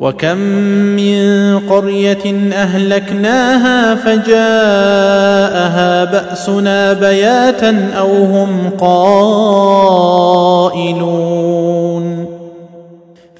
[0.00, 0.38] وكم
[0.96, 4.44] من قرية أهلكناها فجاءها
[6.04, 9.58] بأسنا بياتا أو هم قائلون.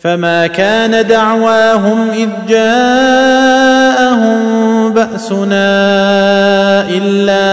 [0.01, 4.39] فما كان دعواهم إذ جاءهم
[4.93, 5.69] بأسنا
[6.91, 7.49] إلا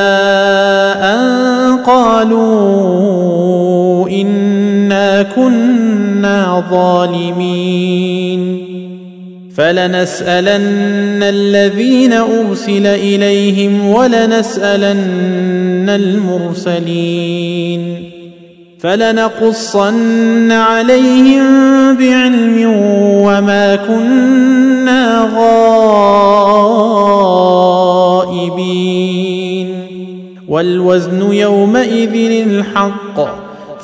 [1.14, 2.50] أن قالوا
[4.10, 8.65] إنا كنا ظالمين.
[9.58, 17.82] فلنسألن الذين أرسل إليهم ولنسألن المرسلين
[18.80, 21.44] فلنقصن عليهم
[21.98, 22.72] بعلم
[23.26, 26.16] وما كنا غائبين
[30.48, 33.45] والوزن يومئذ الحق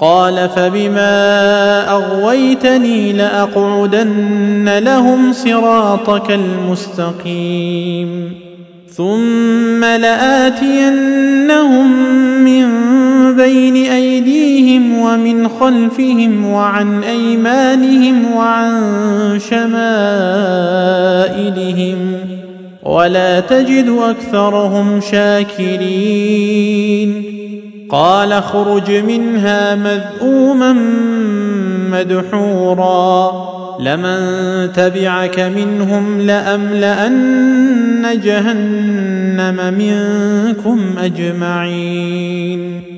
[0.00, 8.38] قال فبما أغويتني لأقعدن لهم صراطك المستقيم
[8.88, 11.92] ثم لآتينهم
[12.44, 12.66] من
[13.36, 19.98] بين أيديهم ومن خلفهم وعن أيمانهم وعن شمائلهم
[22.82, 26.58] ولا تجد أكثرهم شاكرين
[27.88, 30.72] قال اخرج منها مذءوما
[31.90, 33.48] مدحورا.
[33.80, 42.97] لمن تبعك منهم لأملأن جهنم منكم أجمعين.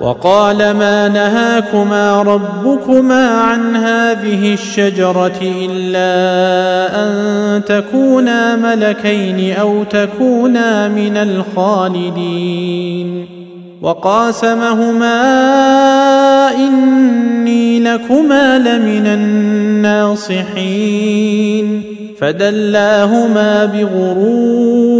[0.00, 13.26] وقال ما نهاكما ربكما عن هذه الشجرة إلا أن تكونا ملكين أو تكونا من الخالدين.
[13.82, 15.20] وقاسمهما
[16.54, 20.50] إني لكما لمن الناصحين.
[22.20, 24.99] فدلاهما بغرور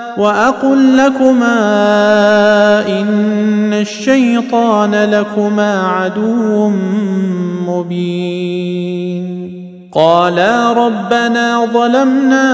[0.17, 1.59] وأقل لكما
[2.87, 6.69] إن الشيطان لكما عدو
[7.67, 9.51] مبين.
[9.93, 12.47] قالا ربنا ظلمنا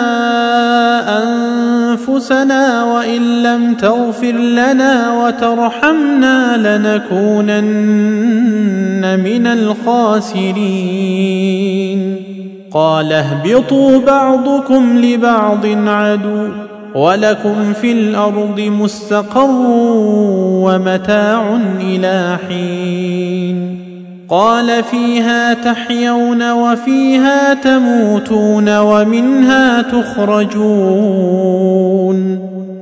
[1.24, 7.60] أنفسنا وإن لم تغفر لنا وترحمنا لنكونن
[9.24, 10.78] من الخاسرين.
[12.74, 16.48] قال اهبطوا بعضكم لبعض عدو.
[16.96, 19.50] ولكم في الأرض مستقر
[20.66, 23.78] ومتاع إلى حين
[24.30, 31.28] قال فيها تحيون وفيها تموتون ومنها تخرجون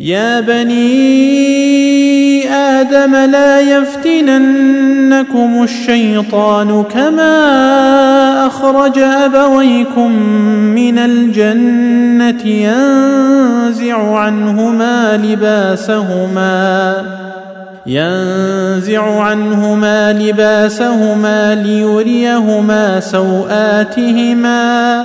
[0.00, 1.86] يا بني
[2.52, 10.12] آدم لا يفتننكم الشيطان كما أخرج أبويكم
[10.74, 17.02] من الجنة ينزع عنهما لباسهما
[17.86, 25.04] ينزع عنهما لباسهما ليريهما سوآتهما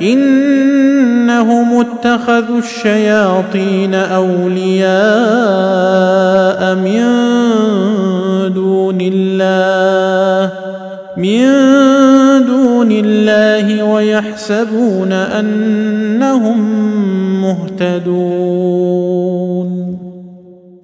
[0.00, 4.92] إنهم اتخذوا الشياطين أولياء
[6.74, 7.02] من
[8.54, 10.52] دون الله
[11.16, 11.46] من
[12.46, 16.58] دون الله ويحسبون أنهم
[17.42, 19.11] مهتدون.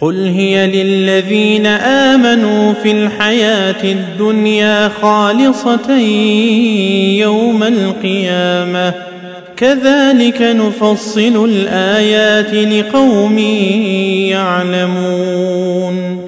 [0.00, 5.98] قل هي للذين امنوا في الحياة الدنيا خالصه
[7.18, 8.94] يوم القيامه
[9.56, 13.38] كذلك نفصل الايات لقوم
[14.28, 16.27] يعلمون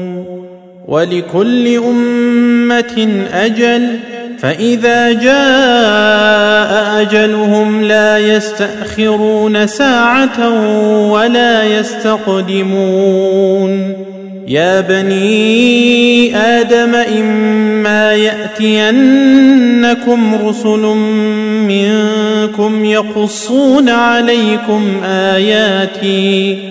[0.91, 3.99] ولكل أمة أجل
[4.39, 10.49] فإذا جاء أجلهم لا يستأخرون ساعة
[11.11, 13.21] ولا يستقدمون.
[14.47, 19.39] يا بني آدم إما يأتينكم
[20.45, 20.95] رسل
[21.67, 26.70] منكم يقصون عليكم آياتي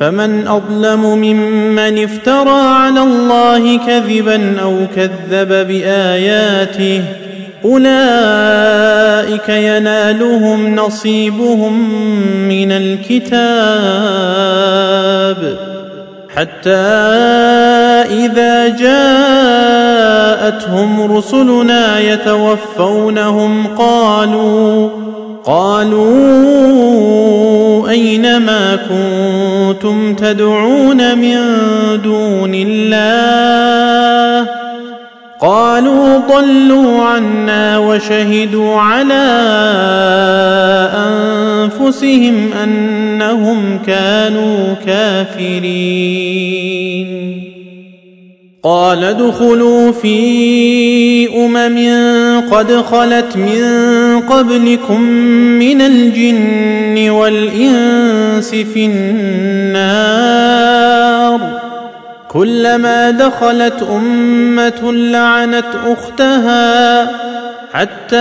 [0.00, 7.04] فمن أظلم ممن افترى على الله كذبا أو كذب بآياته
[7.64, 11.88] أولئك ينالهم نصيبهم
[12.48, 13.34] من الكتاب.
[16.36, 16.70] حتى
[18.10, 19.82] إذا جاءتهم
[21.16, 24.90] رسلنا يتوفونهم قالوا
[25.44, 26.14] قالوا
[27.90, 31.36] أين ما كنتم تدعون من
[32.02, 34.48] دون الله؟
[35.40, 39.24] قالوا ضلوا عنا وشهدوا على
[40.94, 46.83] أنفسهم أنهم كانوا كافرين.
[48.64, 51.78] قال ادخلوا في أمم
[52.50, 53.62] قد خلت من
[54.20, 55.00] قبلكم
[55.60, 60.20] من الجن والإنس في النار.
[62.28, 67.04] كلما دخلت أمة لعنت أختها
[67.72, 68.16] حتى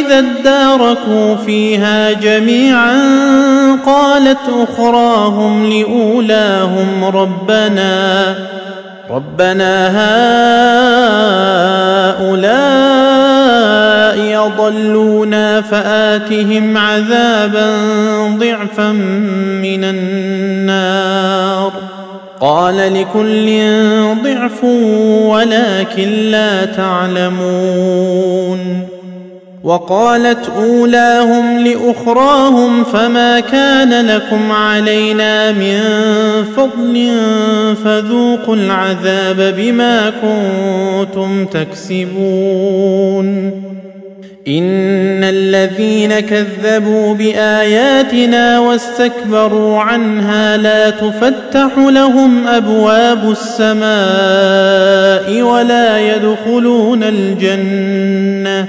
[0.00, 2.96] إذا اداركوا فيها جميعا
[3.86, 8.59] قالت أخراهم لأولاهم ربنا.
[9.10, 9.88] ربنا
[12.20, 12.60] هؤلاء
[14.46, 17.76] اضلونا فآتهم عذابا
[18.38, 18.92] ضعفا
[19.62, 21.72] من النار.
[22.40, 23.60] قال لكل
[24.24, 24.64] ضعف
[25.24, 28.20] ولكن لا تعلمون.
[29.64, 35.80] وقالت أولاهم لأخراهم فما كان لكم علينا من
[36.56, 37.10] فضل
[37.84, 42.70] فذوقوا العذاب بما كنتم تكسبون.
[44.48, 53.82] إن الذين كذبوا بآياتنا واستكبروا عنها لا تفتح لهم أبواب السماء
[55.42, 58.68] ولا يدخلون الجنة.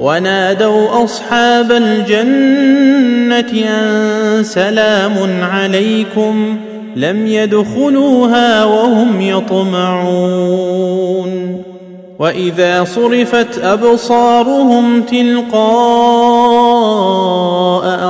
[0.00, 6.56] ونادوا أصحاب الجنة أن سلام عليكم
[6.96, 10.74] لم يدخلوها وهم يطمعون.
[12.18, 15.64] وإذا صرفت أبصارهم تلقاء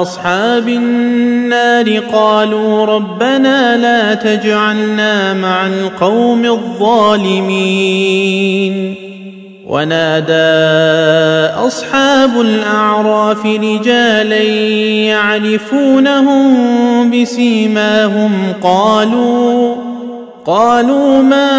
[0.03, 7.45] أصحاب النار قالوا ربنا لا تجعلنا مع القوم الظالمين.
[9.69, 10.35] ونادى
[11.67, 14.43] أصحاب الأعراف رجالا
[15.09, 16.47] يعرفونهم
[17.11, 18.33] بسيماهم.
[18.63, 19.75] قالوا
[20.47, 21.51] قالوا ما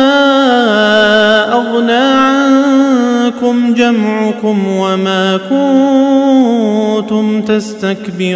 [1.54, 5.40] أغنى عنكم جمعكم وما
[7.02, 8.36] كنتم تستكبرون.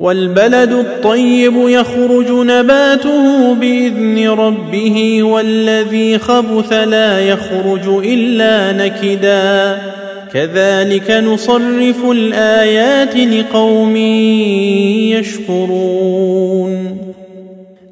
[0.00, 9.78] والبلد الطيب يخرج نباته بإذن ربه والذي خبث لا يخرج إلا نكدا.
[10.32, 13.96] كذلك نصرف الآيات لقوم
[15.56, 17.15] يشكرون.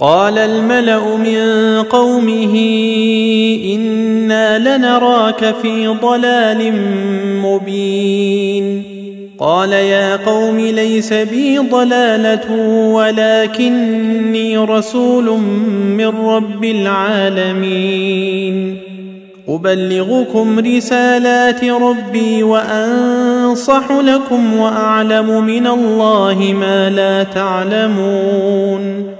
[0.00, 1.38] قال الملأ من
[1.82, 2.54] قومه
[3.64, 6.72] إنا لنراك في ضلال
[7.42, 8.82] مبين.
[9.38, 12.56] قال يا قوم ليس بي ضلالة
[12.92, 15.38] ولكني رسول
[15.96, 17.70] من رب العالمين.
[19.48, 29.19] أبلغكم رسالات ربي وأنصح لكم وأعلم من الله ما لا تعلمون.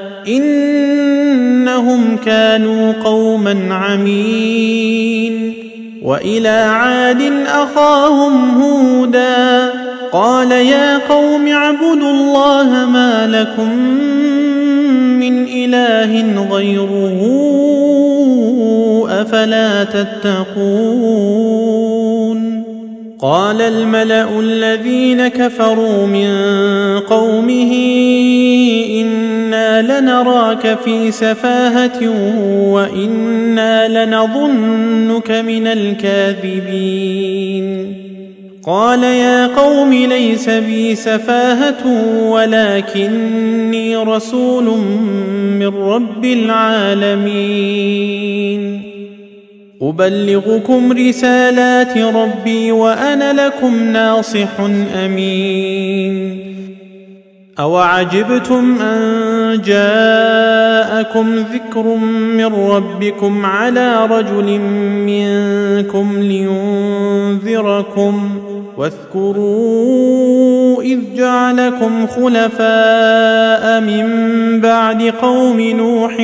[0.27, 5.53] إنهم كانوا قوما عمين
[6.03, 9.69] وإلى عاد أخاهم هودا
[10.11, 13.77] قال يا قوم اعبدوا الله ما لكم
[15.19, 17.21] من إله غيره
[19.21, 21.41] أفلا تتقون
[23.21, 26.29] قال الملأ الذين كفروا من
[26.99, 27.71] قومه
[29.71, 32.09] أنا لنراك في سفاهة
[32.71, 37.21] وإنا لنظنك من الكاذبين.
[38.63, 41.87] قال يا قوم ليس بي سفاهة
[42.29, 44.77] ولكني رسول
[45.59, 47.31] من رب العالمين.
[49.81, 54.59] أبلغكم رسالات ربي وأنا لكم ناصح
[55.05, 56.51] أمين.
[57.59, 61.95] أوعجبتم أن جاءكم ذكر
[62.37, 64.59] من ربكم على رجل
[65.05, 66.21] منكم
[67.41, 68.29] لينذركم
[68.77, 74.07] واذكروا إذ جعلكم خلفاء من
[74.61, 76.15] بعد قوم نوح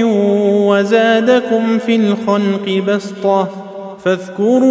[0.67, 3.47] وزادكم في الخلق بسطة
[4.05, 4.67] فاذكروا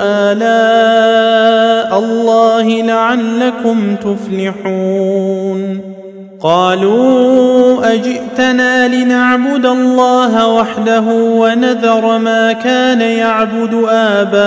[0.00, 5.95] آلاء الله لعلكم تفلحون
[6.40, 14.44] قالوا أجئتنا لنعبد الله وحده ونذر ما كان يعبد آباؤنا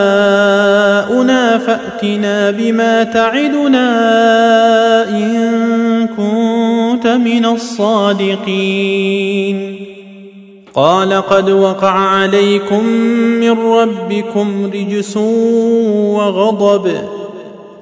[1.57, 3.89] فأتنا بما تعدنا
[5.09, 8.79] إن كنت من الصادقين.
[10.73, 12.85] قال قد وقع عليكم
[13.39, 15.17] من ربكم رجس
[16.17, 17.18] وغضب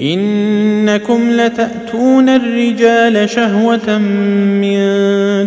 [0.00, 4.78] إنكم لتأتون الرجال شهوة من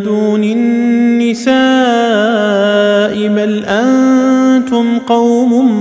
[0.04, 1.54] دون النساء
[3.28, 5.72] بل أنتم قوم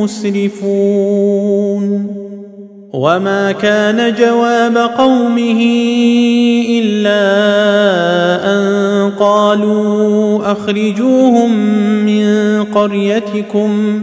[0.00, 2.14] مسرفون
[2.92, 5.60] وما كان جواب قومه
[6.70, 7.24] إلا
[8.54, 11.50] أن قالوا أخرجوهم
[12.06, 14.02] من قريتكم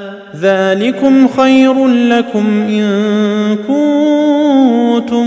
[0.39, 2.85] ذلكم خير لكم إن
[3.67, 5.25] كنتم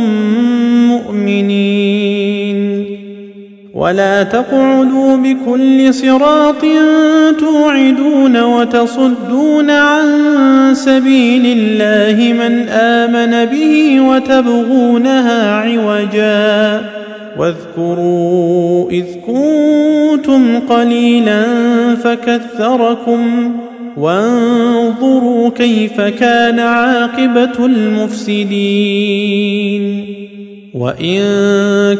[0.88, 2.84] مؤمنين.
[3.74, 6.64] ولا تقعدوا بكل صراط
[7.38, 10.04] توعدون وتصدون عن
[10.72, 16.80] سبيل الله من آمن به وتبغونها عوجا.
[17.38, 21.44] واذكروا إذ كنتم قليلا
[21.94, 23.52] فكثركم
[23.96, 29.34] وانظروا كيف كان عاقبة المفسدين.
[30.74, 31.20] وإن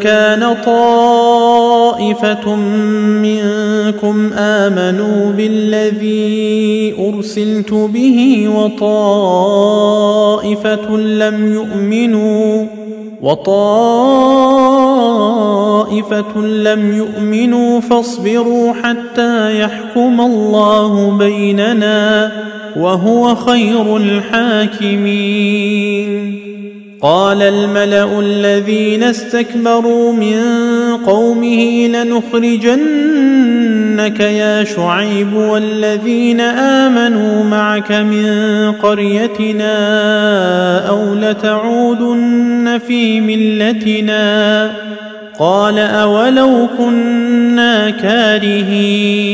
[0.03, 2.57] كان طائفة
[3.23, 9.77] منكم آمنوا بالذي أرسلت به وطائفة
[10.97, 12.67] لم يؤمنوا
[13.25, 13.57] وطائفة
[16.41, 22.33] لم يؤمنوا فاصبروا حتى يحكم الله بيننا
[22.77, 25.15] وهو خير الحاكمين.
[27.03, 30.39] قال الملأ الذين استكبروا من
[31.07, 31.87] قومه
[33.95, 38.27] لنخرجنك يا شعيب والذين آمنوا معك من
[38.73, 39.69] قريتنا
[40.89, 44.71] أو لتعودن في ملتنا
[45.39, 49.25] قال أولو كنا كارهين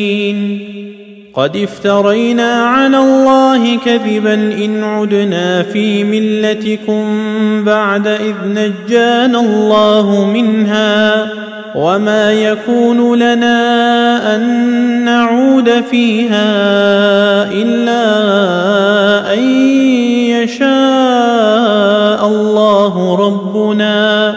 [1.35, 7.05] قد افترينا على الله كذبا إن عدنا في ملتكم
[7.65, 11.29] بعد إذ نجانا الله منها
[11.75, 14.71] وما يكون لنا ان
[15.05, 16.53] نعود فيها
[17.53, 18.05] الا
[19.35, 19.39] ان
[20.31, 24.35] يشاء الله ربنا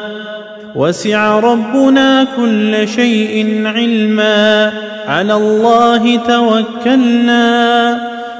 [0.76, 4.72] وسع ربنا كل شيء علما
[5.08, 8.12] على الله توكلنا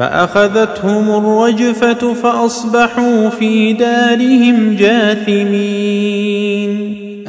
[0.00, 6.20] فأخذتهم الرجفة فأصبحوا في دارهم جاثمين.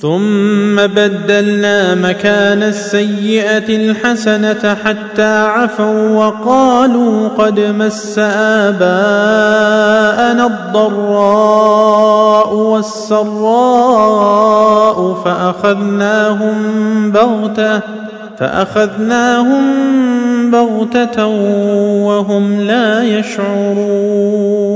[0.00, 8.18] ثم بدلنا مكان السيئة الحسنة حتى عفوا وقالوا قد مس
[8.68, 13.56] آباءنا الضراء والسراء
[15.24, 16.56] فأخذناهم
[17.10, 17.80] بغتة
[18.38, 19.62] فأخذناهم
[20.50, 21.26] بغتة
[22.06, 24.75] وهم لا يشعرون.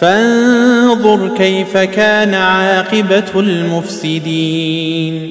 [0.00, 5.30] فانظر كيف كان عاقبة المفسدين.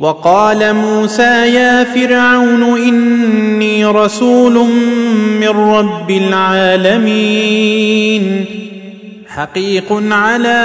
[0.00, 4.68] وقال موسى يا فرعون إني رسول
[5.40, 7.64] من رب العالمين.
[9.28, 10.64] حقيق على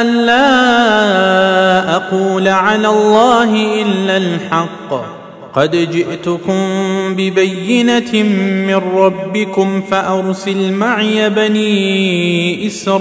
[0.00, 5.13] أن لا أقول على الله إلا الحق.
[5.54, 6.66] قد جئتكم
[7.10, 8.22] ببينة
[8.66, 12.94] من ربكم فأرسل معي بني إسرائيل.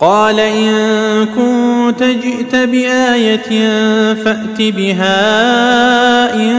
[0.00, 3.50] قال إن كنت جئت بآية
[4.14, 5.14] فأت بها
[6.34, 6.52] إن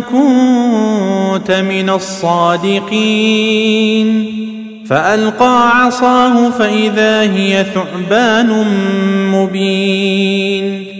[0.00, 2.90] كنت من الصادقين.
[4.86, 8.66] فألقى عصاه فإذا هي ثعبان
[9.32, 10.99] مبين.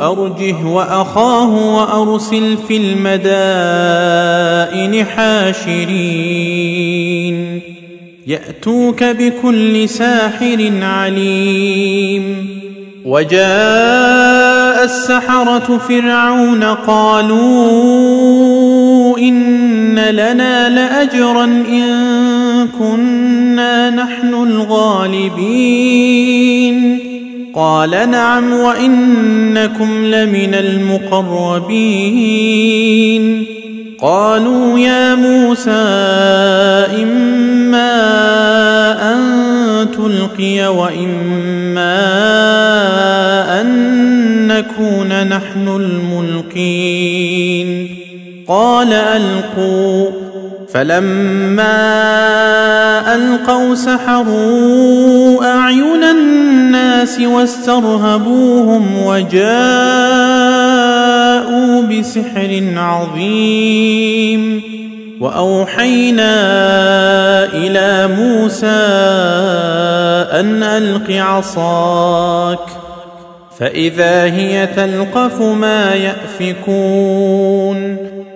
[0.00, 3.16] أرجه وأخاه وأرسل في المدائن
[5.04, 6.16] حاشرين.
[8.26, 12.46] يأتوك بكل ساحر عليم.
[13.04, 17.98] وجاء السحرة فرعون قالوا
[19.18, 25.46] إن لنا لأجرا إن كنا نحن الغالبين.
[27.56, 31.96] قال نعم وإنكم لمن المقربين.
[34.00, 35.70] قالوا يا موسى
[37.02, 37.92] إما
[39.12, 39.18] أن
[39.92, 41.96] تلقي وإما
[43.60, 43.66] أن
[44.46, 46.78] نكون نحن الملقين.
[48.48, 50.10] قال ألقوا.
[50.72, 52.75] فلما
[53.16, 59.46] ألقوا سحروا أعين الناس واسترهبوهم وجاءوا
[61.82, 64.62] بسحر عظيم
[65.20, 66.34] وأوحينا
[67.44, 68.66] إلى موسى
[70.40, 72.58] أن ألق عصاك
[73.58, 76.56] فإذا هي تلقف ما يأفكون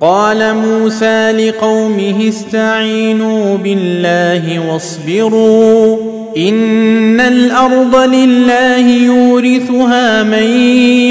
[0.00, 5.96] قال موسى لقومه استعينوا بالله واصبروا
[6.36, 10.42] إن الأرض لله يورثها من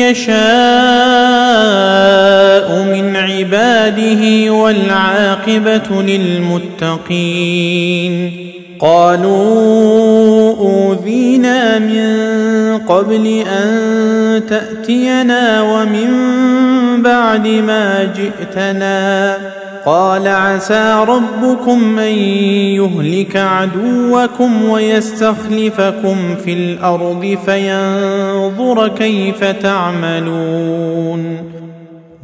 [0.02, 0.38] يشاء
[2.94, 7.28] من عباده والعاقبة للمتقين.
[8.80, 12.18] قالوا أوذينا من
[12.78, 13.87] قبل أن
[14.40, 16.12] تأتينا ومن
[17.02, 19.38] بعد ما جئتنا.
[19.86, 22.14] قال عسى ربكم أن
[22.76, 31.38] يهلك عدوكم ويستخلفكم في الأرض فينظر كيف تعملون.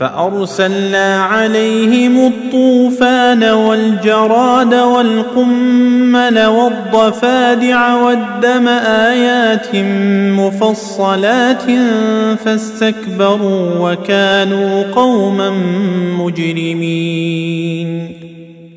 [0.00, 9.76] فأرسلنا عليهم الطوفان والجراد والقمل والضفادع والدم آيات
[10.40, 11.62] مفصلات
[12.44, 15.50] فاستكبروا وكانوا قوما
[16.18, 18.12] مجرمين.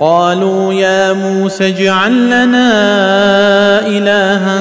[0.00, 2.68] قالوا يا موسى اجعل لنا
[3.86, 4.60] إلها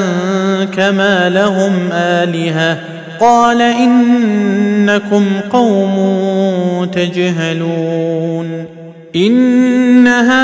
[0.66, 2.78] كما لهم آلهة.
[3.20, 5.96] قال إنكم قوم
[6.94, 8.66] تجهلون.
[9.16, 10.36] إن هؤلاء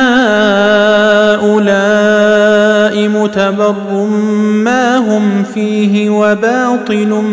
[3.08, 4.06] متبر
[4.54, 7.24] ما هم فيه وباطل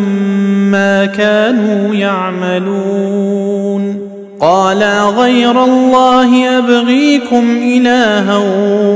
[0.70, 2.88] ما كانوا يعملون.
[4.41, 4.82] قال
[5.18, 8.36] غير الله أبغيكم إلها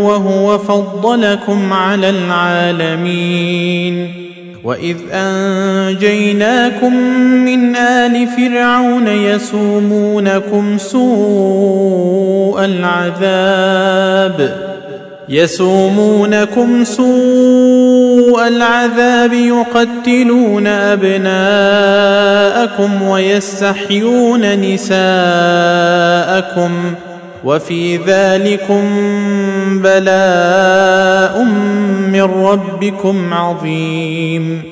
[0.03, 4.23] وهو فضلكم على العالمين.
[4.65, 6.97] وإذ أنجيناكم
[7.45, 14.72] من آل فرعون يسومونكم سوء العذاب.
[15.29, 21.33] يسومونكم سوء العذاب يقتلون أبناءكم
[23.03, 24.93] ويستحيون نساءكم
[27.45, 28.83] وفي ذلكم
[29.83, 31.45] بلاء
[32.13, 34.72] من ربكم عظيم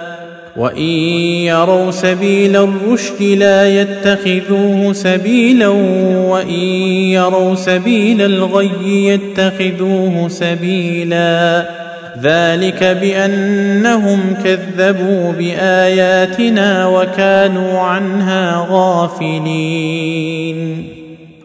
[0.57, 0.87] وان
[1.47, 5.67] يروا سبيل الرشد لا يتخذوه سبيلا
[6.27, 11.65] وان يروا سبيل الغي يتخذوه سبيلا
[12.21, 20.21] ذلك بانهم كذبوا باياتنا وكانوا عنها غافلين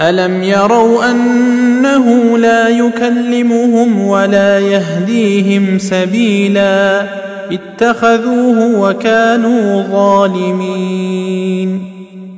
[0.00, 7.04] ألم يروا أنه لا يكلمهم ولا يهديهم سبيلا
[7.52, 11.93] اتخذوه وكانوا ظالمين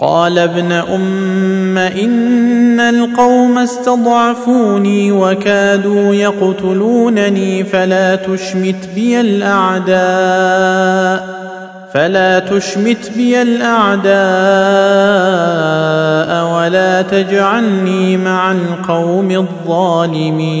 [0.00, 10.00] قال ابن أم إن القوم استضعفوني وكادوا يقتلونني فلا تشمت بي الأعداء
[11.94, 14.10] فلا تشمت بي الأعداء
[16.54, 20.60] ولا تجعلني مع القوم الظالمين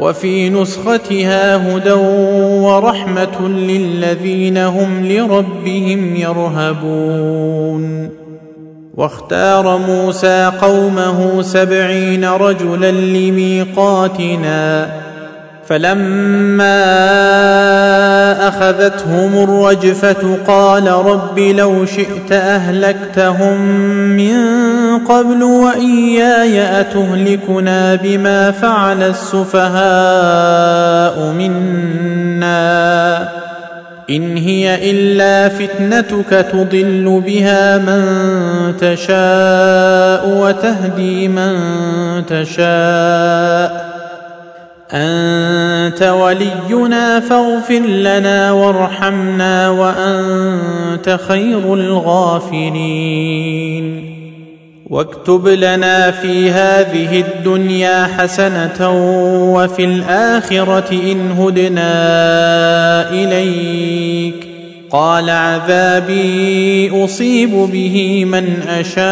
[0.00, 1.92] وفي نسختها هدى
[2.62, 8.10] ورحمة للذين هم لربهم يرهبون.
[8.94, 14.90] واختار موسى قومه سبعين رجلا لميقاتنا.
[15.72, 16.88] فلما
[18.48, 23.60] أخذتهم الرجفة قال رب لو شئت أهلكتهم
[24.16, 24.36] من
[24.98, 29.72] قبل وإياي أتهلكنا بما فعل السفهاء
[31.32, 33.28] منا
[34.10, 38.04] إن هي إلا فتنتك تضل بها من
[38.80, 41.56] تشاء وتهدي من
[42.26, 43.91] تشاء
[44.92, 53.32] أنت ولينا فاغفر لنا وارحمنا وأنت خير الغافرين
[54.90, 58.90] واكتب لنا في هذه الدنيا حسنة
[59.54, 61.90] وفي الآخرة إن هدنا
[63.10, 64.51] إليك.
[64.92, 69.02] قال عذابي أصيب به من أشاء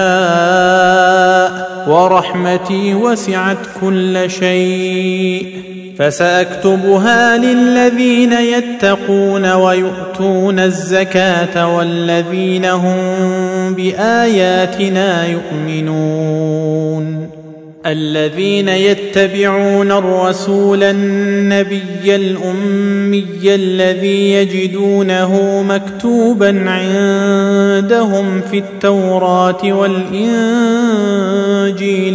[1.88, 5.46] ورحمتي وسعت كل شيء
[5.98, 17.29] فسأكتبها للذين يتقون ويؤتون الزكاة والذين هم بآياتنا يؤمنون
[17.86, 30.26] الذين يتبعون الرسول النبي الأمي الذي يجدونه مكتوبا عندهم في التوراة والإنجيل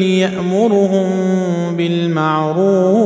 [0.01, 1.07] يأمرهم
[1.77, 3.05] بالمعروف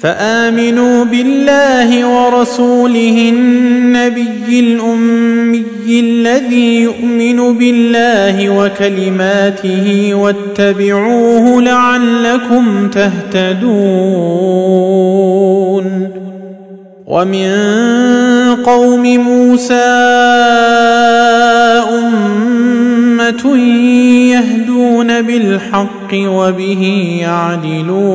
[0.00, 13.68] فآمنوا بالله ورسوله النبي الأمي الذي يؤمن بالله وكلماته واتبعوه لعلكم تهتدون
[17.08, 17.48] ومن
[18.64, 19.74] قوم موسى
[21.88, 23.56] أمة
[24.32, 26.82] يهدون بالحق وبه
[27.20, 28.08] يعدلون.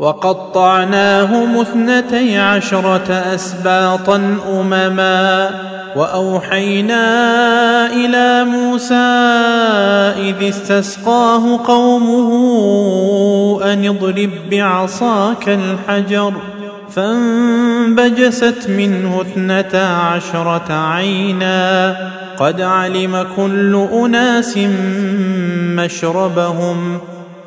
[0.00, 5.50] وقطعناهم اثنتي عشرة أسباطا أمما
[5.96, 7.06] وأوحينا
[7.86, 8.94] إلى موسى
[10.30, 12.30] إذ استسقاه قومه
[13.72, 16.32] أن اضرب بعصاك الحجر
[16.90, 21.96] فانبجست منه اثنتا عشرة عينا
[22.38, 24.58] قد علم كل أناس
[25.76, 27.00] مشربهم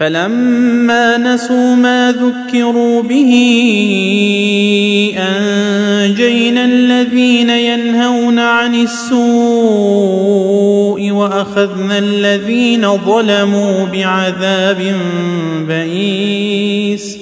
[0.00, 3.32] فلما نسوا ما ذكروا به
[5.18, 9.20] أنجينا الذين ينهون عن السوء
[11.10, 14.96] وأخذنا الذين ظلموا بعذاب
[15.68, 17.18] بئيس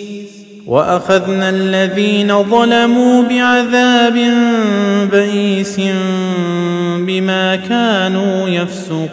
[0.66, 4.18] وأخذنا الذين ظلموا بعذاب
[5.12, 5.80] بئيس
[6.98, 9.12] بما كانوا يفسقون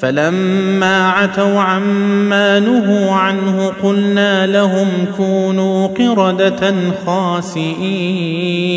[0.00, 6.74] فلما عتوا عما نهوا عنه قلنا لهم كونوا قردة
[7.06, 8.68] خاسئين.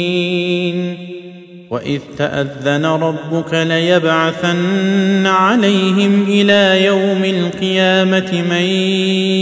[1.71, 8.65] وإذ تأذن ربك ليبعثن عليهم إلى يوم القيامة من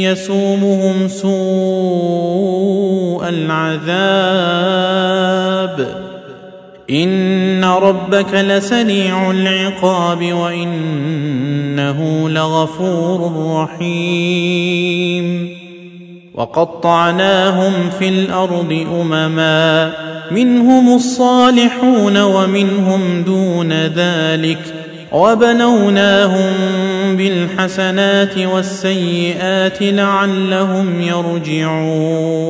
[0.04, 1.40] يسومهم سوء
[3.30, 4.50] العذاب.
[6.90, 13.32] ان ربك لسريع العقاب وانه لغفور
[13.64, 15.20] رحيم
[16.34, 19.92] وقطعناهم في الأرض امما
[20.32, 24.60] منهم الصالحون ومنهم دون ذلك
[25.12, 26.54] وبنوناهم
[27.18, 32.50] بالحسنات والسيئات لعلهم يرجعون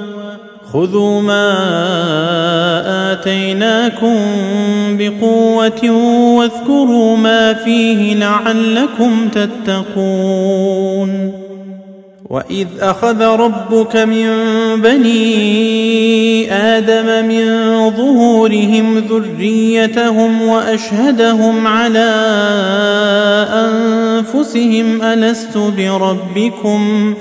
[0.73, 1.51] خذوا ما
[3.11, 4.15] آتيناكم
[4.97, 5.91] بقوة
[6.37, 10.61] واذكروا ما فيه لعلكم تتقون.
[12.29, 14.27] وإذ أخذ ربك من
[14.81, 17.45] بني آدم من
[17.89, 22.11] ظهورهم ذريتهم وأشهدهم على
[23.53, 27.13] أنفسهم ألست بربكم؟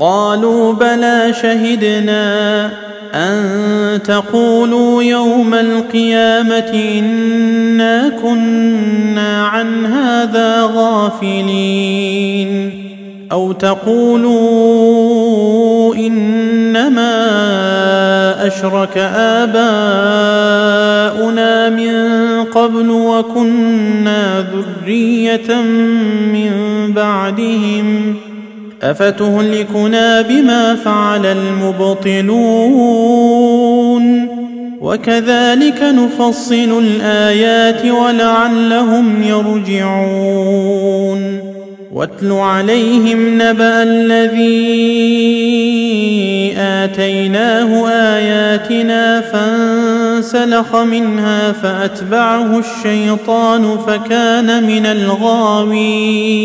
[0.00, 2.70] قالوا بلى شهدنا
[3.14, 12.84] أن تقولوا يوم القيامة إنا كنا عن هذا غافلين.
[13.32, 14.34] أو تقولوا
[15.94, 17.26] إنما
[18.46, 19.64] أشرك آباؤنا
[21.68, 21.94] من
[22.44, 25.54] قبل وكنا ذرية
[26.32, 26.52] من
[26.92, 28.16] بعدهم.
[28.84, 32.74] افتهلكنا بما فعل المبطلون
[34.80, 40.74] وكذلك نفصل الايات ولعلهم يرجعون
[41.92, 44.74] واتل عليهم نبا الذي
[46.58, 56.44] اتيناه اياتنا فانسلخ منها فاتبعه الشيطان فكان من الغاوين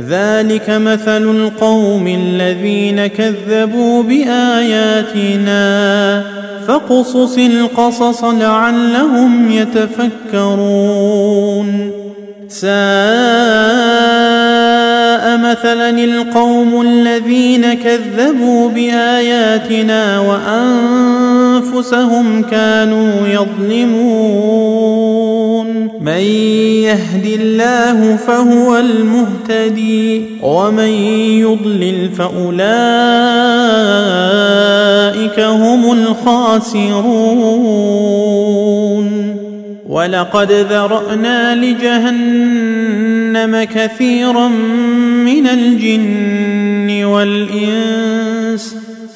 [0.00, 5.62] ذلك مثل القوم الذين كذبوا بآياتنا
[6.68, 10.82] فاقصص القصص لعلهم يتفكرون.
[12.48, 12.72] ساء
[15.38, 20.20] مثلا القوم الذين كذبوا بآياتنا
[21.60, 24.62] وأنفسهم كانوا يظلمون.
[26.00, 26.22] من
[26.82, 30.92] يهد الله فهو المهتدي ومن
[31.40, 32.62] يضلل فأولئك
[35.40, 37.72] هم الخاسرون.
[39.88, 42.82] ولقد ذرأنا لجهنم
[43.64, 44.48] كثيرا
[45.28, 48.76] من الجن والإنس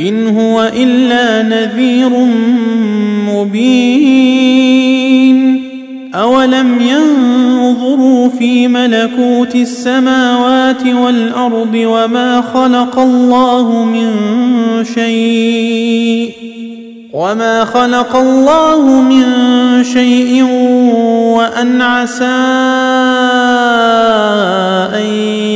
[0.00, 2.10] إن هو إلا نذير
[3.34, 4.48] مبين.
[6.14, 14.10] أولم ينظروا في ملكوت السماوات والأرض وما خلق الله من
[14.94, 16.32] شيء؟
[17.12, 19.24] وما خلق الله من
[19.84, 20.42] شيء
[21.34, 22.24] وأن عسى
[24.94, 25.06] أن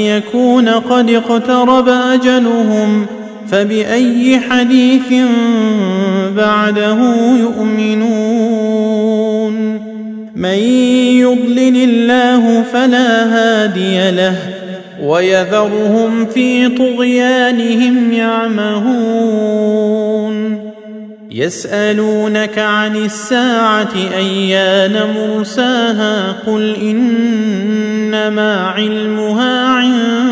[0.06, 3.06] يكون قد اقترب أجلهم
[3.52, 5.12] فبأي حديث
[6.36, 6.98] بعده
[7.40, 8.72] يؤمنون؟
[10.36, 10.58] من
[11.18, 14.36] يضلل الله فلا هادي له
[15.02, 19.52] ويذرهم في طغيانهم يعمهون.
[21.30, 30.31] يسألونك عن الساعة أيان مرساها؟ قل إنما علمها عند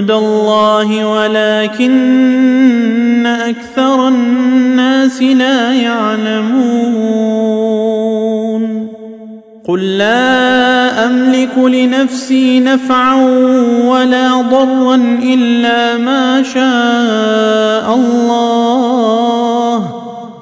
[0.00, 1.92] الله ولكن
[3.26, 6.92] أكثر الناس لا يعلمون.
[9.68, 13.14] قل لا أملك لنفسي نفعا
[13.86, 19.51] ولا ضرا إلا ما شاء الله.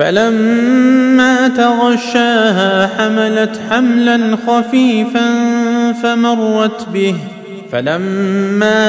[0.00, 5.26] فلما تغشاها حملت حملا خفيفا
[6.02, 7.14] فمرت به.
[7.72, 8.80] فلما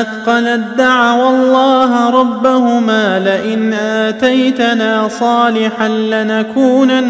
[0.00, 7.02] أثقلت دعوا الله ربهما لئن آتيتنا صالحا لنكونن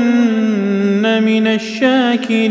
[1.23, 2.51] من الشاكرين.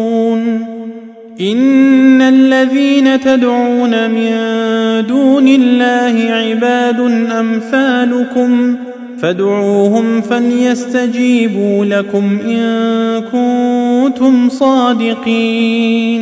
[1.41, 4.31] إن الذين تدعون من
[5.07, 6.99] دون الله عباد
[7.39, 8.75] أمثالكم
[9.21, 16.21] فادعوهم فليستجيبوا لكم إن كنتم صادقين.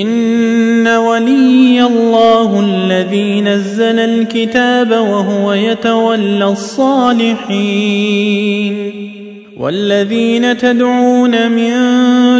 [0.00, 7.42] إن ولي الله الذي نزل الكتاب وهو يتولى الصالحين
[9.58, 11.72] والذين تدعون من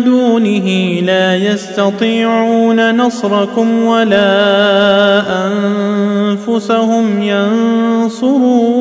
[0.04, 0.68] دونه
[1.00, 7.22] لا يستطيعون نصركم ولا أنفسهم
[8.02, 8.72] ينصرون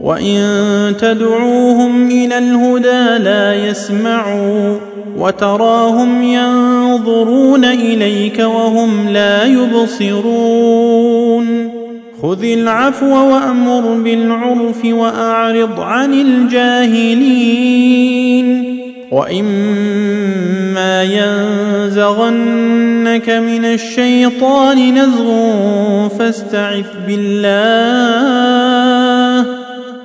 [0.00, 4.78] وان تدعوهم إلى الهدى لا يسمعوا
[5.16, 10.90] وتراهم ينظرون اليك وهم لا يبصرون
[12.22, 17.70] خذ العفو وامر بالعرف واعرض عن الجاهلين
[19.12, 22.40] واما ينزغنك
[23.30, 25.28] من الشيطان نزغ
[26.08, 28.99] فاستعذ بالله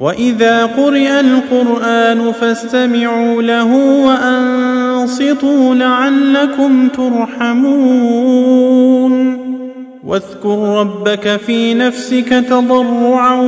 [0.00, 3.74] واذا قرئ القران فاستمعوا له
[4.04, 8.28] وانصتوا لعلكم ترحمون
[10.04, 13.40] واذكر ربك في نفسك تضرعا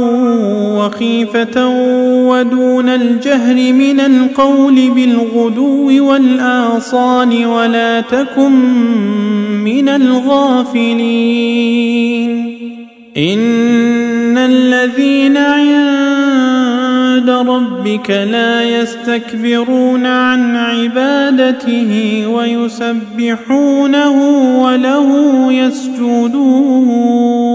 [0.77, 1.69] وخيفه
[2.29, 8.53] ودون الجهر من القول بالغدو والاصال ولا تكن
[9.65, 11.31] من الغافلين
[13.17, 16.20] ان الذين عند
[17.19, 24.17] ربك لا يستكبرون عن عبادته ويسبحونه
[24.63, 27.50] وله يسجدون.